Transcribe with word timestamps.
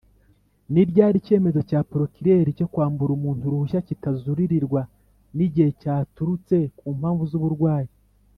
ni 0.73 0.83
ryari 0.89 1.15
icyemezo 1.21 1.59
cya 1.69 1.79
polokirere 1.89 2.49
cyo 2.59 2.67
kwambura 2.73 3.11
umuntu 3.13 3.41
Uruhushya 3.45 3.85
kitazuririrwa? 3.87 4.81
nigihe 5.35 5.69
cyaturutse 5.81 6.55
kumpamvu 6.77 7.23
z’uburwayi 7.31 7.91